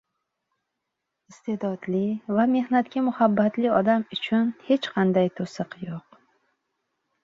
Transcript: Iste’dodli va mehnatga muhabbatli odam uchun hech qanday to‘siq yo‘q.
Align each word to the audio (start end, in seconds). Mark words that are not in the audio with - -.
Iste’dodli 1.33 2.01
va 2.39 2.47
mehnatga 2.55 3.05
muhabbatli 3.11 3.73
odam 3.83 4.09
uchun 4.19 4.51
hech 4.67 4.93
qanday 4.99 5.35
to‘siq 5.41 5.83
yo‘q. 5.89 6.23